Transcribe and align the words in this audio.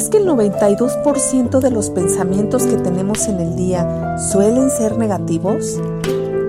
¿Sabías 0.00 0.10
que 0.12 0.16
el 0.16 0.28
92% 0.28 1.60
de 1.60 1.70
los 1.70 1.90
pensamientos 1.90 2.62
que 2.62 2.78
tenemos 2.78 3.28
en 3.28 3.38
el 3.38 3.54
día 3.54 4.16
suelen 4.16 4.70
ser 4.70 4.96
negativos? 4.96 5.78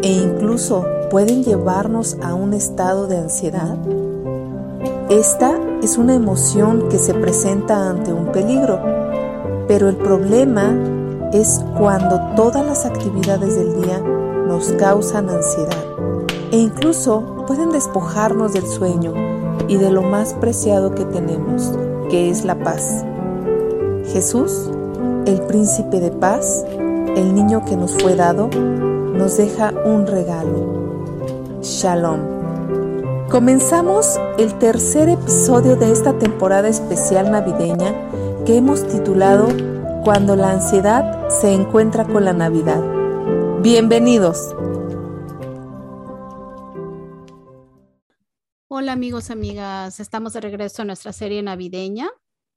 E 0.01 0.09
incluso 0.09 0.85
pueden 1.09 1.43
llevarnos 1.43 2.15
a 2.23 2.33
un 2.33 2.53
estado 2.53 3.07
de 3.07 3.17
ansiedad. 3.17 3.75
Esta 5.09 5.59
es 5.83 5.97
una 5.97 6.15
emoción 6.15 6.87
que 6.87 6.97
se 6.97 7.13
presenta 7.13 7.89
ante 7.89 8.13
un 8.13 8.31
peligro, 8.31 8.79
pero 9.67 9.89
el 9.89 9.97
problema 9.97 10.73
es 11.33 11.59
cuando 11.77 12.21
todas 12.37 12.65
las 12.65 12.85
actividades 12.85 13.55
del 13.55 13.81
día 13.81 13.99
nos 13.99 14.71
causan 14.79 15.29
ansiedad 15.29 15.83
e 16.53 16.57
incluso 16.57 17.43
pueden 17.47 17.71
despojarnos 17.71 18.53
del 18.53 18.65
sueño 18.65 19.13
y 19.67 19.75
de 19.75 19.91
lo 19.91 20.03
más 20.03 20.35
preciado 20.35 20.95
que 20.95 21.03
tenemos, 21.03 21.73
que 22.09 22.29
es 22.29 22.45
la 22.45 22.57
paz. 22.57 23.03
Jesús, 24.11 24.69
el 25.25 25.41
príncipe 25.47 26.01
de 26.01 26.11
paz, 26.11 26.65
el 27.15 27.33
niño 27.33 27.63
que 27.63 27.77
nos 27.77 27.93
fue 27.93 28.15
dado, 28.15 28.49
nos 28.49 29.37
deja 29.37 29.71
un 29.85 30.05
regalo. 30.05 31.59
Shalom. 31.61 32.19
Comenzamos 33.29 34.19
el 34.37 34.57
tercer 34.59 35.07
episodio 35.07 35.77
de 35.77 35.91
esta 35.91 36.17
temporada 36.19 36.67
especial 36.67 37.31
navideña 37.31 37.95
que 38.45 38.57
hemos 38.57 38.85
titulado 38.85 39.47
Cuando 40.03 40.35
la 40.35 40.51
ansiedad 40.51 41.29
se 41.29 41.53
encuentra 41.53 42.05
con 42.05 42.25
la 42.25 42.33
Navidad. 42.33 42.81
Bienvenidos. 43.61 44.53
Hola 48.67 48.93
amigos, 48.93 49.29
amigas, 49.29 49.99
estamos 49.99 50.33
de 50.33 50.41
regreso 50.41 50.81
a 50.81 50.85
nuestra 50.85 51.13
serie 51.13 51.41
navideña 51.43 52.09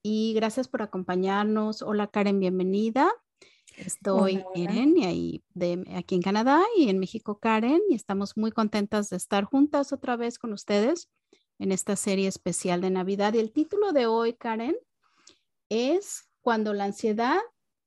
y 0.06 0.34
gracias 0.34 0.68
por 0.68 0.82
acompañarnos. 0.82 1.80
Hola 1.80 2.06
Karen, 2.08 2.38
bienvenida. 2.38 3.10
Estoy 3.78 4.44
y 4.54 5.42
de, 5.54 5.82
aquí 5.96 6.14
en 6.14 6.22
Canadá 6.22 6.62
y 6.76 6.90
en 6.90 6.98
México 6.98 7.38
Karen 7.38 7.80
y 7.88 7.94
estamos 7.94 8.36
muy 8.36 8.52
contentas 8.52 9.08
de 9.08 9.16
estar 9.16 9.44
juntas 9.44 9.94
otra 9.94 10.16
vez 10.16 10.38
con 10.38 10.52
ustedes 10.52 11.08
en 11.58 11.72
esta 11.72 11.96
serie 11.96 12.28
especial 12.28 12.82
de 12.82 12.90
Navidad. 12.90 13.32
Y 13.32 13.38
el 13.38 13.50
título 13.50 13.92
de 13.92 14.06
hoy, 14.06 14.34
Karen, 14.34 14.76
es 15.70 16.28
Cuando 16.42 16.74
la 16.74 16.84
ansiedad 16.84 17.38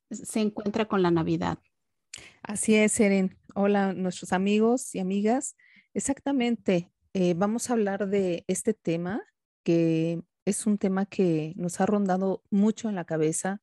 se 0.09 0.39
encuentra 0.39 0.85
con 0.87 1.03
la 1.03 1.11
Navidad. 1.11 1.59
Así 2.41 2.73
es, 2.73 2.99
Eren. 2.99 3.37
Hola, 3.53 3.93
nuestros 3.93 4.33
amigos 4.33 4.95
y 4.95 4.99
amigas. 4.99 5.55
Exactamente. 5.93 6.91
Eh, 7.13 7.35
vamos 7.35 7.69
a 7.69 7.73
hablar 7.73 8.09
de 8.09 8.43
este 8.47 8.73
tema 8.73 9.21
que 9.63 10.23
es 10.49 10.65
un 10.65 10.77
tema 10.77 11.05
que 11.05 11.53
nos 11.55 11.81
ha 11.81 11.85
rondado 11.85 12.43
mucho 12.49 12.89
en 12.89 12.95
la 12.95 13.05
cabeza 13.05 13.61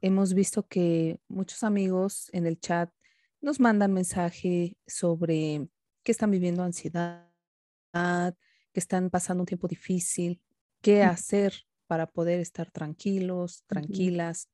hemos 0.00 0.34
visto 0.34 0.66
que 0.66 1.20
muchos 1.28 1.62
amigos 1.62 2.28
en 2.32 2.46
el 2.46 2.60
chat 2.60 2.90
nos 3.40 3.60
mandan 3.60 3.92
mensaje 3.92 4.76
sobre 4.86 5.68
que 6.02 6.12
están 6.12 6.30
viviendo 6.30 6.62
ansiedad, 6.62 7.28
que 7.92 8.80
están 8.80 9.10
pasando 9.10 9.42
un 9.42 9.46
tiempo 9.46 9.68
difícil, 9.68 10.40
qué 10.80 11.02
hacer 11.02 11.54
para 11.86 12.06
poder 12.06 12.40
estar 12.40 12.70
tranquilos, 12.70 13.64
tranquilas. 13.66 14.48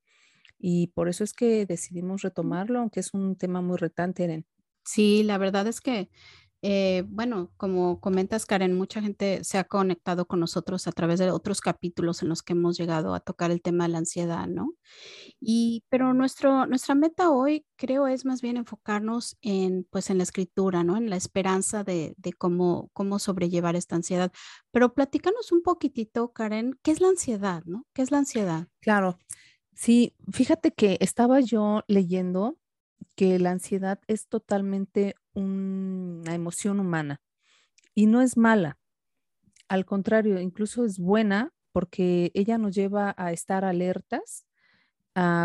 Y 0.58 0.88
por 0.88 1.08
eso 1.08 1.24
es 1.24 1.32
que 1.32 1.66
decidimos 1.66 2.22
retomarlo, 2.22 2.78
aunque 2.78 3.00
es 3.00 3.14
un 3.14 3.36
tema 3.36 3.60
muy 3.60 3.76
retante, 3.76 4.24
Eren. 4.24 4.46
Sí, 4.84 5.22
la 5.22 5.38
verdad 5.38 5.66
es 5.66 5.80
que 5.80 6.10
eh, 6.62 7.04
bueno, 7.08 7.52
como 7.56 8.00
comentas, 8.00 8.46
Karen, 8.46 8.74
mucha 8.74 9.02
gente 9.02 9.42
se 9.42 9.58
ha 9.58 9.64
conectado 9.64 10.26
con 10.26 10.38
nosotros 10.38 10.86
a 10.86 10.92
través 10.92 11.18
de 11.18 11.30
otros 11.32 11.60
capítulos 11.60 12.22
en 12.22 12.28
los 12.28 12.42
que 12.42 12.52
hemos 12.52 12.78
llegado 12.78 13.14
a 13.14 13.20
tocar 13.20 13.50
el 13.50 13.60
tema 13.60 13.84
de 13.84 13.90
la 13.90 13.98
ansiedad, 13.98 14.46
¿no? 14.46 14.72
Y, 15.40 15.84
pero 15.88 16.14
nuestro, 16.14 16.66
nuestra 16.66 16.94
meta 16.94 17.30
hoy, 17.30 17.66
creo, 17.76 18.06
es 18.06 18.24
más 18.24 18.42
bien 18.42 18.56
enfocarnos 18.56 19.36
en, 19.42 19.86
pues, 19.90 20.08
en 20.08 20.18
la 20.18 20.22
escritura, 20.24 20.84
¿no? 20.84 20.96
En 20.96 21.10
la 21.10 21.16
esperanza 21.16 21.82
de, 21.82 22.14
de 22.16 22.32
cómo, 22.32 22.90
cómo 22.92 23.18
sobrellevar 23.18 23.74
esta 23.74 23.96
ansiedad. 23.96 24.32
Pero 24.70 24.94
platícanos 24.94 25.50
un 25.50 25.62
poquitito, 25.62 26.32
Karen, 26.32 26.78
¿qué 26.82 26.92
es 26.92 27.00
la 27.00 27.08
ansiedad, 27.08 27.64
¿no? 27.66 27.86
¿Qué 27.92 28.02
es 28.02 28.12
la 28.12 28.18
ansiedad? 28.18 28.68
Claro. 28.80 29.18
Sí, 29.74 30.14
fíjate 30.30 30.72
que 30.72 30.98
estaba 31.00 31.40
yo 31.40 31.82
leyendo 31.88 32.58
que 33.16 33.38
la 33.38 33.50
ansiedad 33.50 34.00
es 34.06 34.28
totalmente 34.28 35.14
una 35.34 36.34
emoción 36.34 36.80
humana 36.80 37.20
y 37.94 38.06
no 38.06 38.20
es 38.20 38.36
mala. 38.36 38.78
Al 39.68 39.84
contrario, 39.84 40.40
incluso 40.40 40.84
es 40.84 40.98
buena 40.98 41.52
porque 41.72 42.30
ella 42.34 42.58
nos 42.58 42.74
lleva 42.74 43.14
a 43.16 43.32
estar 43.32 43.64
alertas 43.64 44.46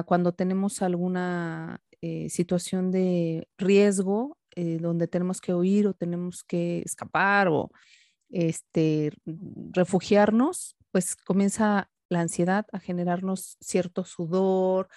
cuando 0.06 0.34
tenemos 0.34 0.82
alguna 0.82 1.82
eh, 2.02 2.30
situación 2.30 2.92
de 2.92 3.48
riesgo 3.58 4.38
eh, 4.56 4.78
donde 4.80 5.08
tenemos 5.08 5.42
que 5.42 5.54
huir 5.54 5.88
o 5.88 5.94
tenemos 5.94 6.44
que 6.44 6.82
escapar 6.86 7.48
o 7.48 7.70
este, 8.30 9.12
refugiarnos, 9.72 10.76
pues 10.92 11.16
comienza 11.16 11.90
la 12.10 12.22
ansiedad 12.22 12.66
a 12.72 12.80
generarnos 12.80 13.58
cierto 13.60 14.04
sudor, 14.04 14.88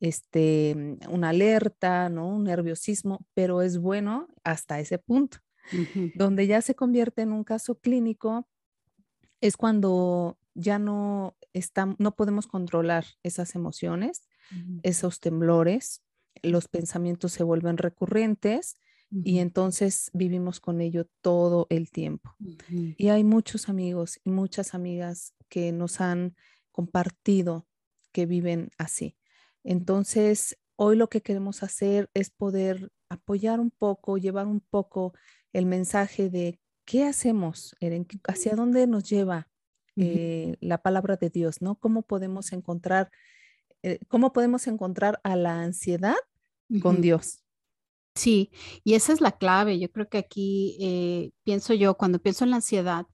este, 0.00 0.74
mm, 0.76 1.12
una 1.12 1.30
alerta, 1.30 2.08
¿no? 2.08 2.28
Un 2.28 2.44
nerviosismo, 2.44 3.26
pero 3.34 3.62
es 3.62 3.78
bueno 3.78 4.28
hasta 4.44 4.80
ese 4.80 4.98
punto. 4.98 5.38
Donde 6.14 6.46
ya 6.46 6.62
se 6.62 6.76
convierte 6.76 7.22
en 7.22 7.32
un 7.32 7.42
caso 7.42 7.80
clínico 7.80 8.46
es 9.40 9.56
cuando 9.56 10.38
ya 10.54 10.78
no, 10.78 11.36
no 11.98 12.14
podemos 12.14 12.46
controlar 12.46 13.04
esas 13.24 13.56
emociones, 13.56 14.28
esos 14.84 15.18
temblores, 15.18 16.02
los 16.42 16.68
pensamientos 16.68 17.32
se 17.32 17.42
vuelven 17.42 17.78
recurrentes 17.78 18.76
y 19.10 19.38
entonces 19.38 20.10
vivimos 20.14 20.60
con 20.60 20.80
ello 20.80 21.06
todo 21.20 21.66
el 21.70 21.90
tiempo. 21.90 22.34
Y 22.96 23.08
hay 23.08 23.24
muchos 23.24 23.68
amigos 23.68 24.20
y 24.24 24.30
muchas 24.30 24.74
amigas 24.74 25.34
que 25.48 25.72
nos 25.72 26.00
han 26.00 26.36
compartido 26.72 27.66
que 28.12 28.26
viven 28.26 28.70
así. 28.78 29.16
Entonces, 29.66 30.56
hoy 30.76 30.96
lo 30.96 31.08
que 31.08 31.22
queremos 31.22 31.64
hacer 31.64 32.08
es 32.14 32.30
poder 32.30 32.92
apoyar 33.08 33.58
un 33.58 33.70
poco, 33.70 34.16
llevar 34.16 34.46
un 34.46 34.60
poco 34.60 35.12
el 35.52 35.66
mensaje 35.66 36.30
de 36.30 36.60
qué 36.84 37.04
hacemos, 37.04 37.74
hacia 38.28 38.54
dónde 38.54 38.86
nos 38.86 39.08
lleva 39.10 39.48
eh, 39.96 40.56
la 40.60 40.78
palabra 40.78 41.16
de 41.16 41.30
Dios, 41.30 41.62
¿no? 41.62 41.74
¿Cómo 41.74 42.02
podemos 42.02 42.52
encontrar, 42.52 43.10
eh, 43.82 43.98
cómo 44.06 44.32
podemos 44.32 44.68
encontrar 44.68 45.20
a 45.24 45.34
la 45.34 45.62
ansiedad 45.62 46.14
con 46.80 47.00
Dios? 47.00 47.42
Sí, 48.14 48.52
y 48.84 48.94
esa 48.94 49.12
es 49.12 49.20
la 49.20 49.32
clave. 49.32 49.80
Yo 49.80 49.90
creo 49.90 50.08
que 50.08 50.18
aquí 50.18 50.76
eh, 50.80 51.32
pienso 51.42 51.74
yo, 51.74 51.96
cuando 51.96 52.20
pienso 52.20 52.44
en 52.44 52.50
la 52.50 52.56
ansiedad, 52.56 53.06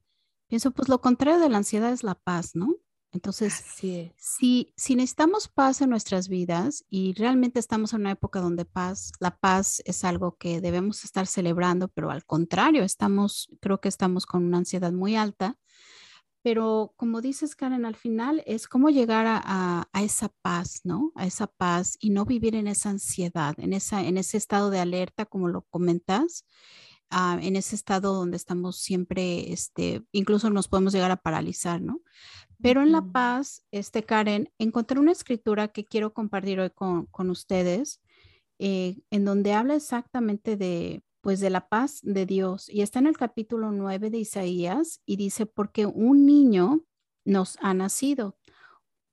pienso 0.48 0.70
pues 0.72 0.90
lo 0.90 1.00
contrario 1.00 1.40
de 1.40 1.48
la 1.48 1.56
ansiedad 1.56 1.92
es 1.92 2.04
la 2.04 2.14
paz, 2.14 2.54
¿no? 2.54 2.76
Entonces, 3.12 3.52
si, 4.16 4.72
si 4.74 4.94
necesitamos 4.96 5.46
paz 5.46 5.82
en 5.82 5.90
nuestras 5.90 6.28
vidas 6.28 6.86
y 6.88 7.12
realmente 7.12 7.60
estamos 7.60 7.92
en 7.92 8.00
una 8.00 8.12
época 8.12 8.40
donde 8.40 8.64
paz, 8.64 9.12
la 9.20 9.36
paz 9.36 9.82
es 9.84 10.02
algo 10.04 10.38
que 10.38 10.62
debemos 10.62 11.04
estar 11.04 11.26
celebrando, 11.26 11.88
pero 11.88 12.10
al 12.10 12.24
contrario, 12.24 12.82
estamos, 12.84 13.50
creo 13.60 13.80
que 13.80 13.90
estamos 13.90 14.24
con 14.24 14.44
una 14.44 14.58
ansiedad 14.58 14.92
muy 14.92 15.16
alta. 15.16 15.58
Pero 16.42 16.94
como 16.96 17.20
dices, 17.20 17.54
Karen, 17.54 17.84
al 17.84 17.94
final 17.94 18.42
es 18.46 18.66
cómo 18.66 18.88
llegar 18.88 19.26
a, 19.28 19.88
esa 19.94 20.28
paz, 20.42 20.80
¿no? 20.82 21.12
A 21.14 21.26
esa 21.26 21.46
paz 21.46 21.96
y 22.00 22.10
no 22.10 22.24
vivir 22.24 22.56
en 22.56 22.66
esa 22.66 22.90
ansiedad, 22.90 23.54
en, 23.58 23.72
esa, 23.72 24.02
en 24.02 24.18
ese 24.18 24.38
estado 24.38 24.70
de 24.70 24.80
alerta, 24.80 25.26
como 25.26 25.48
lo 25.48 25.62
comentas, 25.62 26.44
ah, 27.12 27.38
en 27.40 27.54
ese 27.56 27.76
estado 27.76 28.14
donde 28.14 28.36
estamos 28.36 28.78
siempre, 28.78 29.52
este, 29.52 30.04
incluso 30.10 30.50
nos 30.50 30.66
podemos 30.66 30.92
llegar 30.92 31.10
a 31.12 31.16
paralizar, 31.16 31.80
¿no? 31.80 32.00
Pero 32.60 32.82
en 32.82 32.92
La 32.92 33.02
Paz, 33.02 33.64
este 33.70 34.02
Karen, 34.02 34.50
encontré 34.58 34.98
una 34.98 35.12
escritura 35.12 35.68
que 35.68 35.84
quiero 35.84 36.12
compartir 36.12 36.60
hoy 36.60 36.70
con, 36.70 37.30
ustedes, 37.30 38.00
eh, 38.58 39.00
en 39.10 39.24
donde 39.24 39.52
habla 39.52 39.74
exactamente 39.74 40.56
de, 40.56 41.04
pues, 41.20 41.40
de 41.40 41.50
la 41.50 41.68
paz 41.68 42.00
de 42.02 42.26
Dios. 42.26 42.68
Y 42.68 42.82
está 42.82 42.98
en 42.98 43.06
el 43.06 43.16
capítulo 43.16 43.72
9 43.72 44.10
de 44.10 44.18
Isaías 44.18 45.00
y 45.06 45.16
dice, 45.16 45.46
porque 45.46 45.86
un 45.86 46.26
niño 46.26 46.84
nos 47.24 47.56
ha 47.60 47.74
nacido, 47.74 48.36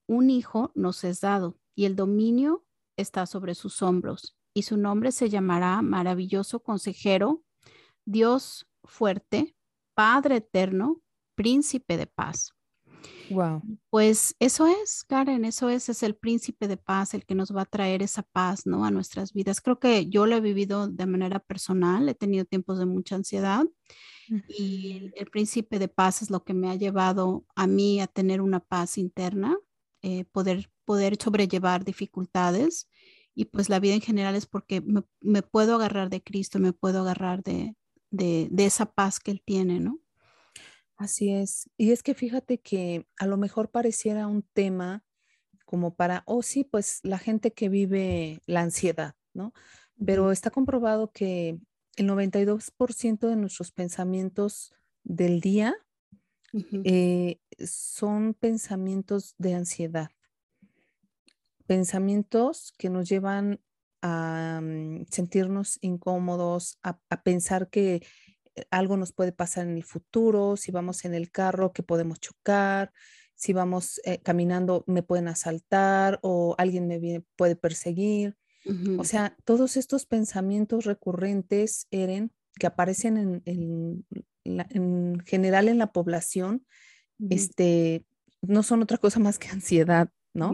un 0.07 0.29
hijo 0.29 0.71
nos 0.75 1.03
es 1.03 1.21
dado 1.21 1.59
y 1.75 1.85
el 1.85 1.95
dominio 1.95 2.65
está 2.97 3.25
sobre 3.25 3.55
sus 3.55 3.81
hombros 3.81 4.35
y 4.53 4.63
su 4.63 4.77
nombre 4.77 5.11
se 5.11 5.29
llamará 5.29 5.81
maravilloso 5.81 6.61
consejero, 6.61 7.43
Dios 8.09 8.67
fuerte, 8.83 9.55
Padre 9.93 10.37
eterno, 10.37 11.01
príncipe 11.35 11.97
de 11.97 12.07
paz. 12.07 12.53
Wow. 13.29 13.61
Pues 13.89 14.35
eso 14.39 14.65
es, 14.67 15.03
Karen, 15.03 15.45
eso 15.45 15.69
es, 15.69 15.89
es 15.89 16.03
el 16.03 16.15
príncipe 16.15 16.67
de 16.67 16.77
paz, 16.77 17.13
el 17.13 17.25
que 17.25 17.35
nos 17.35 17.55
va 17.55 17.61
a 17.61 17.65
traer 17.65 18.01
esa 18.01 18.23
paz, 18.23 18.65
¿no? 18.65 18.83
A 18.83 18.91
nuestras 18.91 19.33
vidas. 19.33 19.61
Creo 19.61 19.79
que 19.79 20.07
yo 20.07 20.25
lo 20.25 20.35
he 20.35 20.41
vivido 20.41 20.87
de 20.87 21.05
manera 21.05 21.39
personal, 21.39 22.09
he 22.09 22.15
tenido 22.15 22.45
tiempos 22.45 22.79
de 22.79 22.85
mucha 22.85 23.15
ansiedad 23.15 23.65
y 24.47 25.11
el, 25.15 25.27
príncipe 25.27 25.79
de 25.79 25.87
paz 25.87 26.21
es 26.21 26.29
lo 26.29 26.43
que 26.43 26.53
me 26.53 26.69
ha 26.69 26.75
llevado 26.75 27.45
a 27.55 27.67
mí 27.67 27.99
a 27.99 28.07
tener 28.07 28.41
una 28.41 28.59
paz 28.59 28.97
interna, 28.97 29.57
eh, 30.01 30.25
poder 30.25 30.69
poder 30.89 31.17
sobrellevar 31.21 31.85
dificultades 31.85 32.89
y 33.35 33.45
pues 33.45 33.69
la 33.69 33.79
vida 33.79 33.93
en 33.93 34.01
general 34.01 34.33
es 34.33 34.47
porque 34.47 34.81
me, 34.81 35.43
puedo 35.43 35.75
agarrar 35.75 36.09
de 36.09 36.23
Cristo, 36.23 36.57
me 36.57 36.73
puedo 36.73 37.01
agarrar 37.01 37.43
de, 37.43 37.75
de, 38.11 38.49
esa 38.57 38.85
paz 38.93 39.19
que 39.19 39.31
Él 39.31 39.41
tiene, 39.43 39.79
¿no? 39.79 39.99
Así 40.97 41.31
es. 41.31 41.69
Y 41.77 41.91
es 41.91 42.03
que 42.03 42.13
fíjate 42.13 42.59
que 42.59 43.07
a 43.17 43.25
lo 43.25 43.37
mejor 43.37 43.69
pareciera 43.69 44.27
un 44.27 44.43
tema 44.53 45.03
como 45.65 45.95
para, 45.95 46.23
oh 46.25 46.41
sí, 46.41 46.63
pues 46.63 46.99
la 47.03 47.19
gente 47.19 47.53
que 47.53 47.69
vive 47.69 48.41
la 48.45 48.61
ansiedad, 48.61 49.15
¿no? 49.33 49.53
Pero 50.03 50.31
está 50.31 50.49
comprobado 50.49 51.11
que 51.11 51.59
el 51.95 52.07
92% 52.07 53.27
de 53.27 53.35
nuestros 53.35 53.71
pensamientos 53.71 54.73
del 55.03 55.41
día 55.41 55.75
eh, 56.83 57.39
son 57.65 58.33
pensamientos 58.33 59.35
de 59.37 59.53
ansiedad, 59.53 60.09
pensamientos 61.67 62.73
que 62.77 62.89
nos 62.89 63.07
llevan 63.07 63.59
a 64.01 64.59
mm, 64.61 65.05
sentirnos 65.09 65.77
incómodos, 65.81 66.77
a, 66.83 66.99
pensar 67.23 67.69
que 67.69 68.01
eh, 68.55 68.65
algo 68.71 68.97
nos 68.97 69.13
puede 69.13 69.31
pasar 69.31 69.67
en 69.67 69.75
el 69.75 69.83
futuro, 69.83 70.57
si 70.57 70.71
vamos 70.71 71.05
en 71.05 71.13
el 71.13 71.31
carro, 71.31 71.73
que 71.73 71.83
podemos 71.83 72.19
chocar, 72.19 72.91
si 73.35 73.53
vamos 73.53 74.01
eh, 74.03 74.19
caminando, 74.21 74.83
me 74.87 75.03
pueden 75.03 75.27
asaltar 75.27 76.19
o 76.21 76.55
alguien 76.57 76.87
me 76.87 77.23
puede 77.35 77.55
perseguir. 77.55 78.35
O 78.99 79.03
sea, 79.03 79.35
todos 79.45 79.77
estos 79.77 80.05
pensamientos 80.05 80.85
recurrentes, 80.85 81.87
Eren, 81.89 82.31
que 82.59 82.67
aparecen 82.67 83.41
en, 83.45 84.05
en 84.43 85.19
general 85.25 85.69
en 85.69 85.79
la 85.79 85.91
población, 85.91 86.65
este, 87.29 88.05
no 88.41 88.63
son 88.63 88.81
otra 88.81 88.97
cosa 88.97 89.19
más 89.19 89.39
que 89.39 89.49
ansiedad, 89.49 90.09
¿no? 90.33 90.53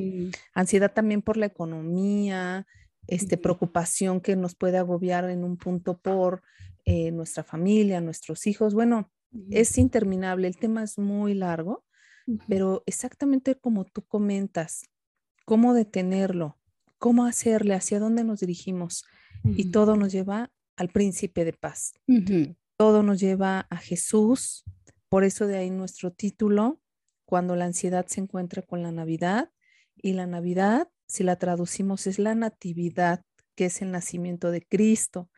Ansiedad 0.54 0.94
también 0.94 1.22
por 1.22 1.38
la 1.38 1.46
economía, 1.46 2.66
este, 3.08 3.38
preocupación 3.38 4.22
que 4.22 4.36
nos 4.36 4.56
puede 4.56 4.78
agobiar 4.78 5.30
en 5.30 5.44
un 5.44 5.58
punto 5.58 5.98
por 5.98 6.42
eh, 6.86 7.12
nuestra 7.12 7.44
familia, 7.44 8.02
nuestros 8.02 8.48
hijos. 8.48 8.74
Bueno, 8.74 9.12
es 9.50 9.78
interminable, 9.78 10.48
el 10.48 10.58
tema 10.58 10.84
es 10.84 10.98
muy 10.98 11.34
largo, 11.34 11.84
pero 12.48 12.84
exactamente 12.86 13.56
como 13.56 13.84
tú 13.86 14.02
comentas, 14.04 14.84
cómo 15.46 15.74
detenerlo, 15.74 16.58
cómo 16.98 17.26
hacerle, 17.26 17.74
hacia 17.74 18.00
dónde 18.00 18.24
nos 18.24 18.40
dirigimos. 18.40 19.06
Y 19.44 19.72
todo 19.72 19.96
nos 19.96 20.12
lleva 20.12 20.52
al 20.76 20.90
príncipe 20.90 21.46
de 21.46 21.54
paz 21.54 21.94
todo 22.78 23.04
nos 23.04 23.20
lleva 23.20 23.68
a 23.70 23.78
Jesús. 23.78 24.64
Por 25.10 25.24
eso 25.24 25.48
de 25.48 25.58
ahí 25.58 25.70
nuestro 25.70 26.12
título, 26.12 26.82
cuando 27.26 27.56
la 27.56 27.66
ansiedad 27.66 28.06
se 28.08 28.22
encuentra 28.22 28.62
con 28.62 28.84
la 28.84 28.92
Navidad. 28.92 29.52
Y 29.96 30.14
la 30.14 30.28
Navidad, 30.28 30.90
si 31.08 31.24
la 31.24 31.38
traducimos, 31.38 32.08
es 32.08 32.20
la 32.20 32.36
natividad, 32.36 33.24
que 33.56 33.66
es 33.66 33.82
el 33.82 33.92
nacimiento 33.92 34.52
de 34.52 34.62
Cristo. 34.62 35.30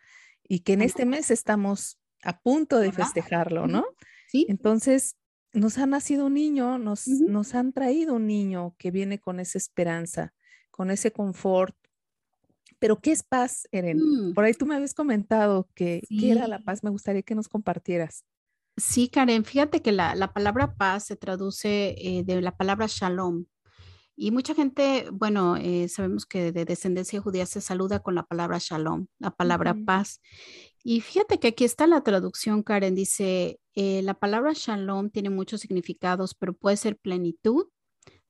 Y 0.43 0.61
que 0.61 0.73
en 0.73 0.81
este 0.81 1.05
mes 1.05 1.29
estamos 1.29 1.99
a 2.23 2.39
punto 2.39 2.79
de 2.79 2.91
festejarlo, 2.91 3.67
¿no? 3.67 3.85
Sí. 4.29 4.45
Entonces, 4.49 5.15
nos 5.53 5.77
ha 5.77 5.85
nacido 5.85 6.27
un 6.27 6.35
niño, 6.35 6.77
nos, 6.77 7.07
nos 7.07 7.53
han 7.53 7.73
traído 7.73 8.15
un 8.15 8.27
niño 8.27 8.75
que 8.77 8.91
viene 8.91 9.19
con 9.19 9.39
esa 9.39 9.57
esperanza, 9.57 10.33
con 10.71 10.89
ese 10.89 11.11
confort, 11.11 11.75
pero, 12.79 12.99
¿qué 12.99 13.11
es 13.11 13.23
paz, 13.23 13.67
Eren? 13.71 13.97
Mm. 13.97 14.33
Por 14.33 14.43
ahí 14.43 14.53
tú 14.53 14.65
me 14.65 14.75
habías 14.75 14.93
comentado 14.93 15.67
que 15.73 16.01
qué 16.07 16.31
era 16.31 16.47
la 16.47 16.59
paz. 16.59 16.83
Me 16.83 16.89
gustaría 16.89 17.23
que 17.23 17.35
nos 17.35 17.47
compartieras. 17.47 18.23
Sí, 18.75 19.09
Karen, 19.09 19.43
fíjate 19.43 19.81
que 19.81 19.91
la, 19.91 20.31
palabra 20.33 20.75
paz 20.75 21.05
se 21.05 21.15
traduce 21.15 21.95
eh, 21.97 22.23
de 22.23 22.41
la 22.41 22.55
palabra 22.55 22.85
shalom. 22.87 23.45
Y 24.19 24.31
mucha 24.31 24.55
gente, 24.55 25.07
bueno, 25.11 25.57
eh, 25.57 25.87
sabemos 25.89 26.25
que 26.25 26.51
de 26.51 26.65
descendencia 26.65 27.21
judía 27.21 27.45
se 27.45 27.61
saluda 27.61 27.99
con 27.99 28.15
la 28.15 28.23
palabra 28.23 28.57
shalom, 28.59 29.05
la 29.19 29.29
palabra 29.29 29.75
paz. 29.85 30.21
Y 30.83 31.01
fíjate 31.01 31.39
que 31.39 31.49
aquí 31.49 31.63
está 31.63 31.85
la 31.85 32.01
traducción, 32.01 32.63
Karen, 32.63 32.95
dice, 32.95 33.59
eh, 33.75 34.01
la 34.01 34.15
palabra 34.15 34.53
shalom 34.55 35.11
tiene 35.11 35.29
muchos 35.29 35.61
significados, 35.61 36.33
pero 36.33 36.53
puede 36.53 36.77
ser 36.77 36.97
plenitud, 36.97 37.67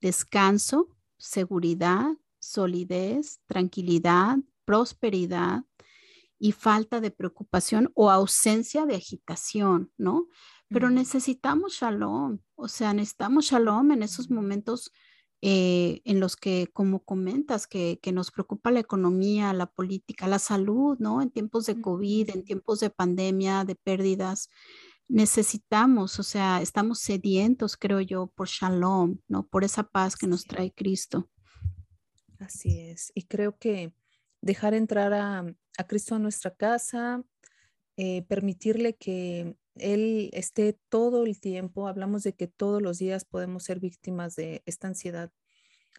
descanso, 0.01 0.89
seguridad, 1.17 2.07
solidez, 2.37 3.39
tranquilidad, 3.47 4.39
prosperidad 4.65 5.63
y 6.37 6.51
falta 6.51 6.99
de 6.99 7.11
preocupación 7.11 7.93
o 7.95 8.11
ausencia 8.11 8.85
de 8.85 8.95
agitación, 8.95 9.93
¿no? 9.97 10.27
Pero 10.67 10.89
necesitamos 10.89 11.77
shalom, 11.79 12.39
o 12.55 12.67
sea, 12.67 12.93
necesitamos 12.93 13.45
shalom 13.45 13.91
en 13.91 14.03
esos 14.03 14.29
momentos 14.29 14.91
eh, 15.41 16.01
en 16.05 16.19
los 16.19 16.35
que, 16.35 16.67
como 16.73 17.03
comentas, 17.03 17.67
que, 17.67 17.99
nos 18.11 18.31
preocupa 18.31 18.71
la 18.71 18.79
economía, 18.79 19.53
la 19.53 19.67
política, 19.67 20.27
la 20.27 20.39
salud, 20.39 20.97
¿no? 20.99 21.21
En 21.21 21.29
tiempos 21.29 21.67
de 21.67 21.79
COVID, 21.79 22.31
en 22.31 22.43
tiempos 22.43 22.79
de 22.79 22.89
pandemia, 22.89 23.63
de 23.63 23.75
pérdidas, 23.75 24.49
necesitamos, 25.07 26.19
o 26.19 26.23
sea, 26.23 26.61
estamos 26.61 26.99
sedientos, 26.99 27.77
creo 27.77 28.01
yo, 28.01 28.27
por 28.27 28.47
shalom, 28.47 29.19
¿no? 29.27 29.47
Por 29.47 29.63
esa 29.63 29.83
paz 29.83 30.15
que 30.15 30.27
nos 30.27 30.43
trae 30.43 30.71
Cristo. 30.71 31.29
Así 32.39 32.79
es. 32.79 33.11
Y 33.13 33.23
creo 33.23 33.57
que 33.57 33.93
dejar 34.41 34.73
entrar 34.73 35.13
a, 35.13 35.45
Cristo 35.87 36.15
a 36.15 36.19
nuestra 36.19 36.55
casa, 36.55 37.23
eh, 37.97 38.23
permitirle 38.23 38.95
que 38.95 39.55
Él 39.79 40.29
esté 40.33 40.77
todo 40.89 41.25
el 41.25 41.39
tiempo, 41.39 41.87
hablamos 41.87 42.23
de 42.23 42.33
que 42.33 42.47
todos 42.47 42.81
los 42.81 42.97
días 42.99 43.25
podemos 43.25 43.63
ser 43.63 43.79
víctimas 43.79 44.35
de 44.35 44.63
esta 44.65 44.87
ansiedad, 44.87 45.31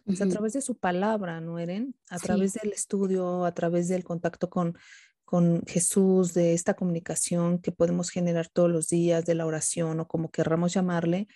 pues, 0.05 0.21
a 0.21 0.27
través 0.27 0.53
de 0.53 0.61
su 0.61 0.77
palabra, 0.77 1.41
¿no, 1.41 1.59
Eren? 1.59 1.95
A 2.09 2.17
través 2.17 2.53
del 2.53 2.71
estudio, 2.71 3.45
a 3.45 3.53
través 3.53 3.87
del 3.87 4.03
contacto 4.03 4.49
con, 4.49 4.77
con 5.23 5.63
Jesús, 5.67 6.33
de 6.33 6.53
esta 6.53 6.73
comunicación 6.73 7.59
que 7.59 7.71
podemos 7.71 8.09
generar 8.09 8.47
todos 8.47 8.71
los 8.71 8.87
días, 8.87 9.25
de 9.25 9.35
la 9.35 9.45
oración 9.45 9.99
o 9.99 10.07
como 10.07 10.31
querramos 10.31 10.73
llamarle, 10.73 11.27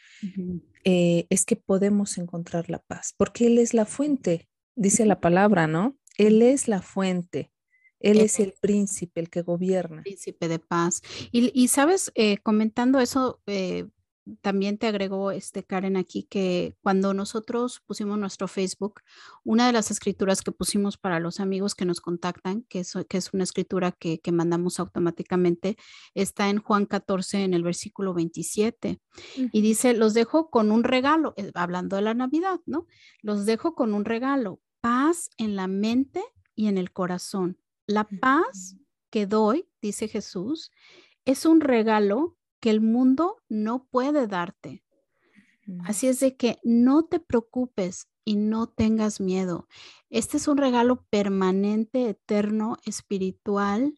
eh, 0.84 1.28
es 1.30 1.46
que 1.46 1.56
podemos 1.56 2.18
encontrar 2.18 2.70
la 2.70 2.80
paz, 2.80 3.14
porque 3.16 3.48
Él 3.48 3.60
es 3.60 3.74
la 3.74 3.86
fuente 3.86 4.50
dice 4.76 5.06
la 5.06 5.20
palabra, 5.20 5.68
¿no? 5.68 5.98
Él 6.18 6.42
es 6.42 6.68
la 6.68 6.82
fuente, 6.82 7.52
Él 8.04 8.20
es 8.20 8.40
el 8.40 8.54
príncipe, 8.60 9.22
el 9.22 9.30
que 9.30 9.42
gobierna. 9.42 10.04
Príncipe 10.04 10.48
de 10.48 10.60
paz. 10.60 11.02
Y, 11.32 11.68
sabes, 11.70 12.12
eh, 12.16 12.38
comentando 12.38 13.00
eso, 13.00 13.42
eh, 13.48 13.88
también 14.42 14.78
te 14.78 14.88
agregó 14.88 15.32
este 15.32 15.64
Karen 15.64 15.98
aquí 15.98 16.24
que 16.24 16.76
cuando 16.82 17.14
nosotros 17.14 17.82
pusimos 17.86 18.18
nuestro 18.18 18.48
Facebook, 18.48 19.02
una 19.44 19.68
de 19.68 19.74
las 19.74 19.92
escrituras 19.92 20.42
que 20.42 20.52
pusimos 20.52 20.98
para 20.98 21.20
los 21.20 21.40
amigos 21.40 21.76
que 21.76 21.86
nos 21.86 22.00
contactan, 22.00 22.64
que 22.64 22.80
es, 22.80 22.94
que 23.10 23.18
es 23.18 23.34
una 23.34 23.44
escritura 23.44 23.92
que, 23.92 24.20
mandamos 24.32 24.80
automáticamente, 24.80 25.78
está 26.14 26.50
en 26.50 26.60
Juan 26.60 26.86
14 26.86 27.44
en 27.44 27.54
el 27.54 27.64
versículo 27.64 28.14
27 28.14 29.00
y 29.52 29.62
dice, 29.62 29.94
los 29.94 30.14
dejo 30.14 30.50
con 30.50 30.72
un 30.72 30.84
regalo, 30.84 31.34
eh, 31.38 31.52
hablando 31.54 31.96
de 31.96 32.02
la 32.02 32.14
Navidad, 32.14 32.60
¿no? 32.66 32.88
Los 33.22 33.46
dejo 33.46 33.76
con 33.76 33.94
un 33.94 34.06
regalo, 34.06 34.60
paz 34.82 35.30
en 35.38 35.56
la 35.56 35.68
mente 35.68 36.22
y 36.56 36.68
en 36.68 36.78
el 36.78 36.92
corazón. 36.92 37.58
La 37.86 38.06
paz 38.06 38.76
que 39.10 39.26
doy, 39.26 39.68
dice 39.82 40.08
Jesús, 40.08 40.72
es 41.26 41.46
un 41.46 41.62
regalo 41.62 42.38
que 42.60 42.70
el 42.70 42.82
mundo 42.82 43.42
no 43.50 43.86
puede 43.86 44.28
darte. 44.28 44.84
Así 45.86 46.08
es 46.08 46.20
de 46.20 46.36
que 46.36 46.60
no 46.64 47.04
te 47.04 47.20
preocupes 47.20 48.10
y 48.26 48.36
no 48.36 48.68
tengas 48.68 49.22
miedo. 49.22 49.68
Este 50.10 50.38
es 50.38 50.48
un 50.48 50.58
regalo 50.58 51.06
permanente, 51.10 52.10
eterno, 52.10 52.78
espiritual. 52.86 53.98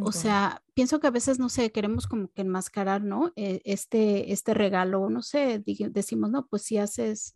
O 0.00 0.12
sea, 0.12 0.62
pienso 0.74 1.00
que 1.00 1.08
a 1.08 1.10
veces, 1.10 1.38
no 1.38 1.48
sé, 1.48 1.72
queremos 1.72 2.06
como 2.06 2.28
que 2.28 2.42
enmascarar, 2.42 3.02
¿no? 3.02 3.32
E, 3.36 3.60
este, 3.64 4.32
este 4.32 4.54
regalo, 4.54 5.10
no 5.10 5.22
sé, 5.22 5.62
decimos, 5.64 6.30
no, 6.30 6.46
pues 6.46 6.62
si 6.62 6.78
haces 6.78 7.34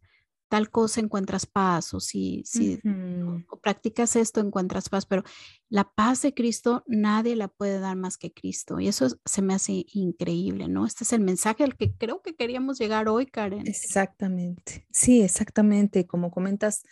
tal 0.52 0.68
cosa 0.68 1.00
encuentras 1.00 1.46
paz 1.46 1.94
o 1.94 2.00
si, 2.00 2.42
si 2.44 2.78
practicas 3.62 4.16
esto 4.16 4.38
encuentras 4.40 4.90
paz, 4.90 5.06
pero 5.06 5.22
la 5.70 5.90
paz 5.90 6.20
de 6.20 6.34
Cristo 6.34 6.84
nadie 6.86 7.36
la 7.36 7.48
puede 7.48 7.80
dar 7.80 7.96
más 7.96 8.18
que 8.18 8.34
Cristo 8.34 8.78
y 8.78 8.86
eso 8.86 9.06
se 9.24 9.40
me 9.40 9.54
hace 9.54 9.86
increíble, 9.94 10.68
¿no? 10.68 10.84
Este 10.84 11.04
es 11.04 11.14
el 11.14 11.22
mensaje 11.22 11.64
al 11.64 11.74
que 11.78 11.96
creo 11.96 12.20
que 12.20 12.34
queríamos 12.36 12.78
llegar 12.78 13.08
hoy, 13.08 13.24
Karen. 13.24 13.66
Exactamente, 13.66 14.86
sí, 14.92 15.22
exactamente, 15.22 16.06
como 16.06 16.30
comentas, 16.30 16.82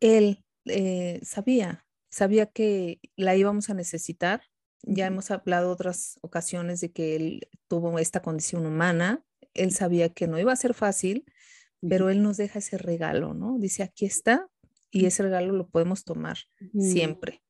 él 0.00 0.44
eh, 0.64 1.20
sabía, 1.22 1.86
sabía 2.10 2.46
que 2.46 2.98
la 3.14 3.36
íbamos 3.36 3.70
a 3.70 3.74
necesitar. 3.74 4.42
Ya 4.82 5.06
hemos 5.06 5.30
hablado 5.30 5.70
otras 5.70 6.18
ocasiones 6.20 6.80
de 6.80 6.90
que 6.90 7.14
él 7.14 7.48
tuvo 7.68 7.96
esta 8.00 8.22
condición 8.22 8.66
humana, 8.66 9.24
él 9.54 9.70
sabía 9.70 10.08
que 10.08 10.26
no 10.26 10.36
iba 10.40 10.52
a 10.52 10.56
ser 10.56 10.74
fácil, 10.74 11.26
pero 11.88 12.10
Él 12.10 12.22
nos 12.22 12.36
deja 12.36 12.58
ese 12.58 12.78
regalo, 12.78 13.34
¿no? 13.34 13.58
Dice, 13.58 13.82
aquí 13.82 14.06
está 14.06 14.48
y 14.90 15.06
ese 15.06 15.22
regalo 15.22 15.52
lo 15.52 15.68
podemos 15.68 16.04
tomar 16.04 16.38
siempre. 16.78 17.42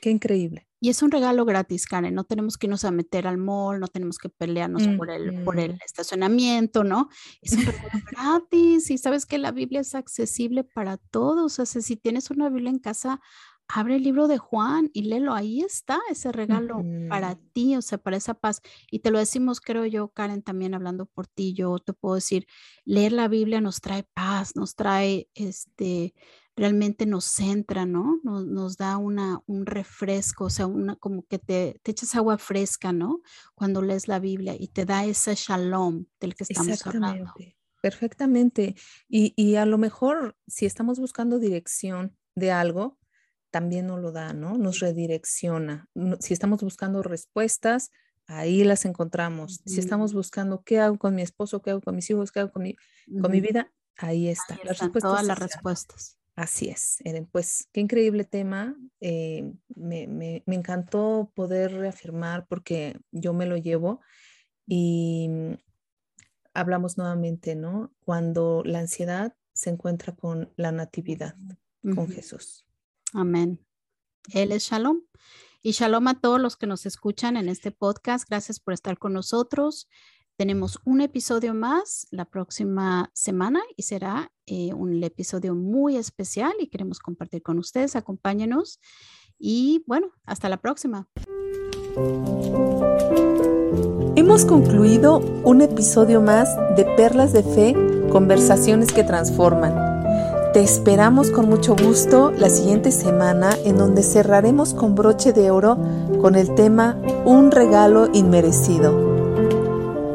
Qué 0.00 0.10
increíble. 0.10 0.66
y 0.80 0.90
es 0.90 1.02
un 1.02 1.10
regalo 1.10 1.44
gratis, 1.44 1.86
Karen. 1.86 2.14
No 2.14 2.24
tenemos 2.24 2.58
que 2.58 2.66
irnos 2.66 2.84
a 2.84 2.90
meter 2.90 3.26
al 3.26 3.38
mall, 3.38 3.80
no 3.80 3.88
tenemos 3.88 4.18
que 4.18 4.28
pelearnos 4.28 4.86
por, 4.98 5.10
el, 5.10 5.42
por 5.42 5.58
el 5.58 5.78
estacionamiento, 5.84 6.84
¿no? 6.84 7.08
Es 7.40 7.52
un 7.52 7.64
regalo 7.64 7.88
gratis. 8.12 8.90
Y 8.90 8.98
sabes 8.98 9.24
que 9.24 9.38
la 9.38 9.50
Biblia 9.50 9.80
es 9.80 9.94
accesible 9.94 10.64
para 10.64 10.98
todos. 10.98 11.58
O 11.58 11.66
sea, 11.66 11.82
si 11.82 11.96
tienes 11.96 12.30
una 12.30 12.50
Biblia 12.50 12.70
en 12.70 12.78
casa, 12.78 13.20
abre 13.68 13.96
el 13.96 14.02
libro 14.02 14.28
de 14.28 14.38
Juan 14.38 14.90
y 14.92 15.02
léelo. 15.02 15.34
Ahí 15.34 15.60
está 15.60 16.00
ese 16.10 16.32
regalo 16.32 16.82
para 17.08 17.36
ti, 17.52 17.76
o 17.76 17.82
sea, 17.82 17.98
para 17.98 18.16
esa 18.16 18.34
paz. 18.34 18.60
Y 18.90 19.00
te 19.00 19.10
lo 19.10 19.18
decimos, 19.18 19.60
creo 19.60 19.86
yo, 19.86 20.08
Karen, 20.08 20.42
también 20.42 20.74
hablando 20.74 21.06
por 21.06 21.26
ti, 21.26 21.54
yo 21.54 21.78
te 21.78 21.92
puedo 21.92 22.16
decir, 22.16 22.46
leer 22.84 23.12
la 23.12 23.28
Biblia 23.28 23.60
nos 23.60 23.80
trae 23.80 24.02
paz, 24.02 24.56
nos 24.56 24.74
trae 24.74 25.28
este 25.34 26.14
realmente 26.56 27.04
nos 27.06 27.24
centra, 27.24 27.84
¿no? 27.84 28.20
Nos, 28.22 28.76
da 28.76 28.96
una, 28.96 29.40
un 29.46 29.66
refresco, 29.66 30.44
o 30.44 30.50
sea, 30.50 30.66
una, 30.66 30.96
como 30.96 31.26
que 31.26 31.38
te, 31.38 31.80
te, 31.82 31.90
echas 31.90 32.14
agua 32.14 32.38
fresca, 32.38 32.92
¿no? 32.92 33.22
Cuando 33.54 33.82
lees 33.82 34.06
la 34.06 34.20
Biblia 34.20 34.54
y 34.56 34.68
te 34.68 34.84
da 34.84 35.04
ese 35.04 35.34
shalom 35.34 36.06
del 36.20 36.34
que 36.34 36.44
estamos 36.44 36.86
hablando. 36.86 37.32
Perfectamente. 37.82 38.76
Y, 39.08 39.34
y 39.36 39.56
a 39.56 39.66
lo 39.66 39.78
mejor 39.78 40.36
si 40.46 40.64
estamos 40.64 41.00
buscando 41.00 41.38
dirección 41.38 42.16
de 42.36 42.52
algo, 42.52 42.98
también 43.54 43.86
nos 43.86 44.00
lo 44.00 44.10
da, 44.10 44.32
¿no? 44.32 44.58
Nos 44.58 44.80
redirecciona. 44.80 45.88
Si 46.18 46.34
estamos 46.34 46.60
buscando 46.64 47.04
respuestas, 47.04 47.92
ahí 48.26 48.64
las 48.64 48.84
encontramos. 48.84 49.60
Si 49.64 49.78
estamos 49.78 50.12
buscando 50.12 50.64
qué 50.64 50.80
hago 50.80 50.98
con 50.98 51.14
mi 51.14 51.22
esposo, 51.22 51.62
qué 51.62 51.70
hago 51.70 51.80
con 51.80 51.94
mis 51.94 52.10
hijos, 52.10 52.32
qué 52.32 52.40
hago 52.40 52.50
con 52.50 52.64
mi, 52.64 52.74
con 53.22 53.30
mi 53.30 53.40
vida, 53.40 53.72
ahí 53.96 54.26
está. 54.26 54.58
las 54.64 54.80
respuestas 54.80 55.02
todas 55.02 55.24
las 55.24 55.38
respuestas. 55.38 56.18
Así 56.34 56.68
es, 56.68 56.96
Eren. 57.04 57.26
Pues 57.30 57.68
qué 57.72 57.80
increíble 57.80 58.24
tema. 58.24 58.76
Eh, 59.00 59.52
me, 59.76 60.42
encantó 60.48 61.30
poder 61.36 61.74
reafirmar 61.74 62.48
porque 62.48 62.98
yo 63.12 63.34
me 63.34 63.46
lo 63.46 63.56
llevo 63.56 64.00
y 64.66 65.28
mm, 65.28 65.52
hablamos 66.54 66.98
nuevamente, 66.98 67.54
¿no? 67.54 67.94
Cuando 68.04 68.64
la 68.64 68.80
ansiedad 68.80 69.36
se 69.52 69.70
encuentra 69.70 70.12
con 70.16 70.52
la 70.56 70.72
natividad, 70.72 71.36
con 71.94 72.08
Jesús. 72.08 72.64
Amén. 73.14 73.64
Él 74.32 74.52
es 74.52 74.64
Shalom. 74.64 75.00
Y 75.62 75.70
Shalom 75.72 76.08
a 76.08 76.20
todos 76.20 76.40
los 76.40 76.56
que 76.56 76.66
nos 76.66 76.84
escuchan 76.84 77.38
en 77.38 77.48
este 77.48 77.70
podcast. 77.70 78.28
Gracias 78.28 78.60
por 78.60 78.74
estar 78.74 78.98
con 78.98 79.14
nosotros. 79.14 79.88
Tenemos 80.36 80.80
un 80.84 81.00
episodio 81.00 81.54
más 81.54 82.08
la 82.10 82.24
próxima 82.24 83.10
semana 83.14 83.62
y 83.76 83.84
será 83.84 84.32
eh, 84.46 84.74
un 84.74 85.02
episodio 85.02 85.54
muy 85.54 85.96
especial 85.96 86.52
y 86.58 86.66
queremos 86.66 86.98
compartir 86.98 87.42
con 87.42 87.58
ustedes. 87.58 87.94
Acompáñenos 87.94 88.80
y 89.38 89.84
bueno, 89.86 90.10
hasta 90.24 90.48
la 90.48 90.60
próxima. 90.60 91.08
Hemos 94.16 94.44
concluido 94.44 95.18
un 95.44 95.62
episodio 95.62 96.20
más 96.20 96.48
de 96.76 96.84
Perlas 96.96 97.32
de 97.32 97.42
Fe, 97.42 98.08
conversaciones 98.10 98.92
que 98.92 99.04
transforman. 99.04 99.93
Te 100.54 100.62
esperamos 100.62 101.32
con 101.32 101.48
mucho 101.48 101.74
gusto 101.74 102.30
la 102.30 102.48
siguiente 102.48 102.92
semana 102.92 103.50
en 103.64 103.76
donde 103.76 104.04
cerraremos 104.04 104.72
con 104.72 104.94
broche 104.94 105.32
de 105.32 105.50
oro 105.50 105.76
con 106.20 106.36
el 106.36 106.54
tema 106.54 106.96
Un 107.24 107.50
regalo 107.50 108.08
inmerecido. 108.12 108.94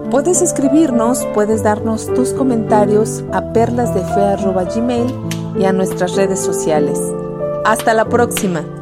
Puedes 0.10 0.42
escribirnos, 0.42 1.28
puedes 1.34 1.62
darnos 1.62 2.06
tus 2.14 2.30
comentarios 2.30 3.26
a 3.34 3.52
perlasdefe.gmail 3.52 5.14
y 5.60 5.66
a 5.66 5.74
nuestras 5.74 6.16
redes 6.16 6.40
sociales. 6.40 6.98
Hasta 7.66 7.94
la 7.94 8.06
próxima. 8.06 8.79